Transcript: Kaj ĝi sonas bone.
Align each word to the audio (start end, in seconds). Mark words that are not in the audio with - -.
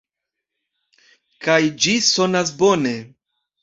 Kaj 1.49 1.61
ĝi 1.87 1.97
sonas 2.11 2.57
bone. 2.67 2.99